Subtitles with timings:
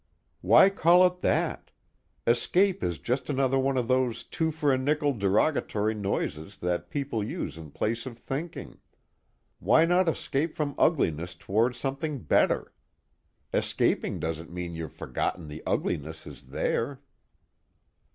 [0.41, 1.69] "Why call it that?
[2.25, 7.23] 'Escape' is just another one of those two for a nickel derogatory noises that people
[7.23, 8.79] use in place of thinking.
[9.59, 12.73] Why not escape from ugliness toward something better?
[13.53, 17.01] Escaping doesn't mean you've forgotten the ugliness is there."